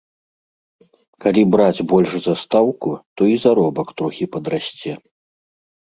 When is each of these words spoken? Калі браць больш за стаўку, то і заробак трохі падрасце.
Калі 1.25 1.43
браць 1.57 1.85
больш 1.93 2.11
за 2.27 2.33
стаўку, 2.43 2.89
то 3.19 3.31
і 3.35 3.39
заробак 3.47 3.87
трохі 4.03 4.25
падрасце. 4.37 4.91